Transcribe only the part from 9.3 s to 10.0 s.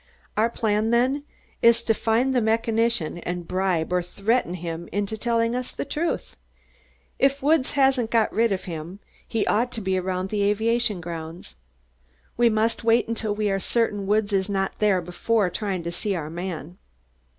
ought to be